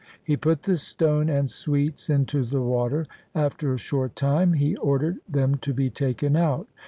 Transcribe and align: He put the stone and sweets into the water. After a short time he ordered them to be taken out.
He 0.23 0.35
put 0.35 0.63
the 0.63 0.77
stone 0.79 1.29
and 1.29 1.47
sweets 1.47 2.09
into 2.09 2.43
the 2.43 2.59
water. 2.63 3.05
After 3.35 3.71
a 3.71 3.77
short 3.77 4.15
time 4.15 4.53
he 4.53 4.75
ordered 4.77 5.19
them 5.29 5.57
to 5.57 5.75
be 5.75 5.91
taken 5.91 6.35
out. 6.35 6.67